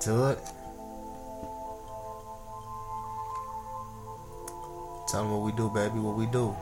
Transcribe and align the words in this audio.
to 0.00 0.30
it. 0.30 0.38
Tell 5.08 5.22
them 5.22 5.30
what 5.32 5.42
we 5.42 5.52
do, 5.52 5.70
baby, 5.70 5.98
what 5.98 6.16
we 6.16 6.26
do. 6.26 6.54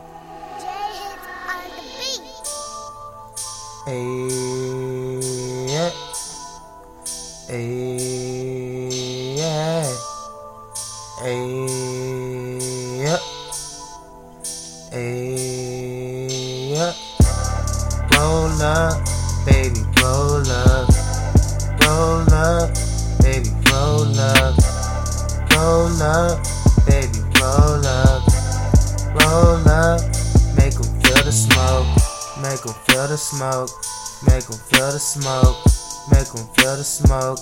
Hey, 3.86 5.18
yeah. 5.68 5.90
Hey, 7.48 9.36
yeah. 9.36 9.84
Hey, 11.20 11.38
yeah. 13.02 13.18
Hey, 14.90 16.72
yeah. 16.72 16.92
Roll 18.12 18.62
up, 18.62 19.00
Make 32.64 32.76
'em 32.76 32.82
feel 32.86 33.08
the 33.08 33.18
smoke. 33.18 33.70
Make 34.26 34.48
'em 34.50 34.58
feel 34.70 34.90
the 34.90 34.98
smoke. 34.98 35.56
Make 36.10 36.28
'em 36.34 36.48
feel 36.56 36.76
the 36.76 36.84
smoke. 36.84 37.40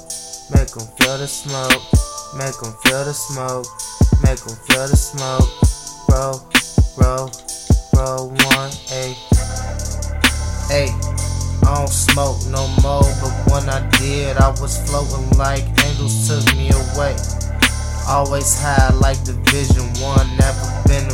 Make 0.50 0.76
'em 0.76 0.88
feel 0.98 1.18
the 1.18 1.28
smoke. 1.28 1.82
Make 2.34 2.58
'em 2.60 2.74
feel 2.82 3.04
the 3.04 3.14
smoke. 3.14 3.68
Make 4.24 4.40
'em 4.42 4.56
feel 4.66 4.88
the 4.88 4.96
smoke. 4.96 5.48
Roll, 6.08 6.42
roll, 6.96 7.30
roll 7.94 8.30
one, 8.50 8.72
ayy. 8.90 9.14
Ayy, 10.70 10.90
I 10.90 11.74
don't 11.76 11.88
smoke 11.88 12.44
no 12.46 12.66
more, 12.82 13.06
but 13.22 13.52
when 13.52 13.68
I 13.70 13.78
did, 14.00 14.36
I 14.38 14.48
was 14.60 14.78
floating 14.86 15.30
like 15.38 15.62
angels 15.84 16.26
took 16.26 16.52
me 16.56 16.70
away. 16.70 17.14
Always 18.08 18.58
high 18.58 18.90
like 18.94 19.22
Division 19.22 19.86
One, 20.02 20.26
never 20.36 20.66
been 20.88 21.11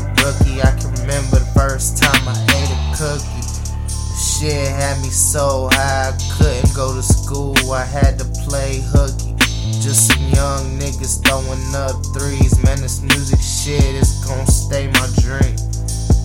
Shit 4.38 4.68
had 4.68 5.02
me 5.02 5.10
so 5.10 5.68
high, 5.72 6.12
I 6.14 6.18
couldn't 6.38 6.72
go 6.72 6.94
to 6.94 7.02
school. 7.02 7.56
I 7.72 7.84
had 7.84 8.20
to 8.20 8.24
play 8.46 8.80
hooky. 8.86 9.34
Just 9.82 10.12
some 10.12 10.22
young 10.28 10.78
niggas 10.78 11.26
throwing 11.26 11.74
up 11.74 11.98
threes. 12.14 12.54
Man, 12.62 12.80
this 12.80 13.02
music 13.02 13.40
shit 13.40 13.82
is 13.96 14.24
gon' 14.24 14.46
stay 14.46 14.86
my 14.86 15.08
dream. 15.18 15.56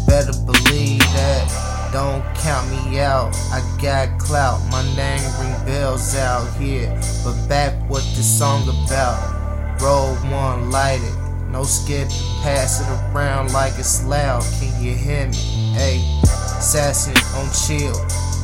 Better 0.05 0.31
believe 0.45 0.99
that. 1.17 1.89
Don't 1.91 2.23
count 2.35 2.69
me 2.69 2.99
out. 2.99 3.35
I 3.51 3.65
got 3.81 4.19
clout. 4.19 4.61
My 4.69 4.83
name 4.95 5.25
ring 5.41 5.65
bells 5.65 6.15
out 6.15 6.45
here. 6.61 6.93
But 7.23 7.47
back 7.49 7.73
what 7.89 8.03
this 8.13 8.29
song 8.37 8.61
about. 8.69 9.81
Roll 9.81 10.13
one, 10.29 10.69
light 10.69 11.01
it. 11.01 11.49
No 11.49 11.63
skip, 11.63 12.09
pass 12.43 12.79
it 12.79 12.87
around 13.11 13.53
like 13.53 13.73
it's 13.79 14.05
loud. 14.05 14.43
Can 14.59 14.83
you 14.83 14.93
hear 14.93 15.27
me? 15.27 15.37
Hey, 15.73 16.21
assassin 16.63 17.13
on 17.35 17.51
chill. 17.51 17.93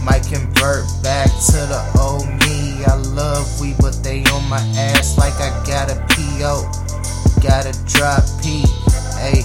Might 0.04 0.28
convert 0.28 0.84
back 1.02 1.32
to 1.48 1.60
the 1.72 1.82
old 2.04 2.28
me. 2.44 2.84
I 2.84 2.96
love 3.16 3.48
we, 3.62 3.74
but 3.80 4.04
they 4.04 4.24
on 4.26 4.44
my 4.50 4.60
ass 4.76 5.18
like 5.18 5.36
I 5.36 5.50
got 5.66 5.90
a 5.90 5.96
PO. 6.12 6.68
Gotta 7.40 7.72
drop 7.88 8.24
P. 8.44 8.68
Hey, 9.16 9.40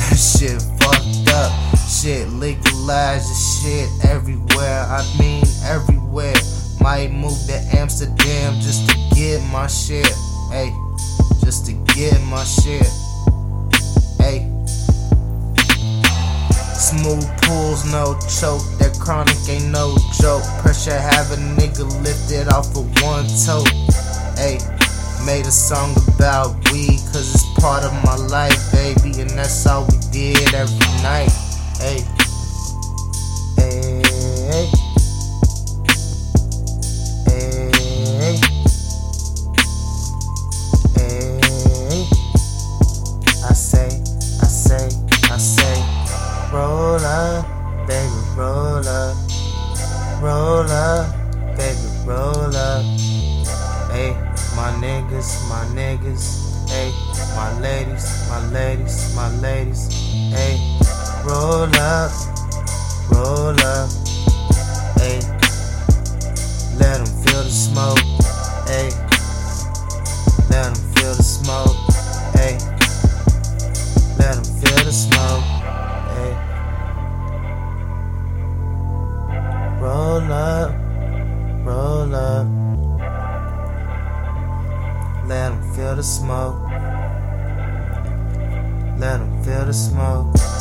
that 0.00 0.16
shit 0.16 0.62
fucked 0.80 1.28
up. 1.36 1.52
Shit 1.86 2.28
legalized 2.30 3.28
the 3.28 3.36
shit 3.36 4.10
everywhere. 4.10 4.86
I 4.88 5.04
mean 5.18 5.44
everywhere. 5.64 6.34
Might 6.80 7.12
move 7.12 7.38
to 7.48 7.58
Amsterdam 7.76 8.54
just 8.60 8.88
to 8.88 8.96
get 9.14 9.42
my 9.52 9.66
shit. 9.66 10.08
Hey, 10.50 10.72
just 11.44 11.66
to 11.66 11.72
get 11.94 12.18
my 12.22 12.44
shit. 12.44 12.88
Smooth 16.86 17.26
pulls, 17.42 17.84
no 17.90 18.14
choke. 18.30 18.62
That 18.78 18.96
chronic 19.00 19.34
ain't 19.48 19.72
no 19.72 19.98
joke. 20.14 20.44
Pressure 20.62 20.96
have 20.96 21.32
a 21.32 21.36
nigga 21.58 21.82
lifted 22.00 22.46
off 22.46 22.70
of 22.78 22.86
one 23.02 23.26
toe. 23.42 23.66
Hey, 24.38 24.62
made 25.26 25.46
a 25.46 25.50
song 25.50 25.96
about 26.14 26.54
weed, 26.70 27.02
cause 27.10 27.34
it's 27.34 27.42
part 27.58 27.82
of 27.82 27.90
my 28.04 28.14
life, 28.14 28.70
baby. 28.70 29.20
And 29.20 29.30
that's 29.30 29.66
all 29.66 29.82
we 29.90 29.98
did 30.12 30.54
every 30.54 30.78
night. 31.02 31.34
Hey, 31.82 32.06
baby, 47.86 48.10
roll 48.34 48.86
up, 48.86 49.16
roll 50.20 50.68
up, 50.70 51.06
baby, 51.56 51.78
roll 52.04 52.56
up. 52.56 52.84
Hey, 53.90 54.12
my 54.56 54.72
niggas, 54.82 55.48
my 55.48 55.64
niggas, 55.74 56.68
hey, 56.68 56.90
my 57.36 57.58
ladies, 57.60 58.28
my 58.28 58.44
ladies, 58.50 59.14
my 59.14 59.30
ladies, 59.38 59.88
hey, 60.34 60.58
roll 61.24 61.70
up, 61.76 62.10
roll 63.10 63.60
up, 63.60 63.90
Let 85.46 85.52
'em 85.52 85.74
feel 85.76 85.94
the 85.94 86.02
smoke. 86.02 86.58
Let 88.98 89.20
'em 89.20 89.44
feel 89.44 89.64
the 89.64 89.72
smoke. 89.72 90.55